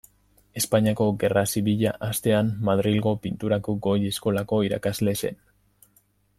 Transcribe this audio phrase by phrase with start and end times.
[0.61, 5.41] Espainiako Gerra Zibila hastean Madrilgo Pinturako Goi Eskolako irakasle zen.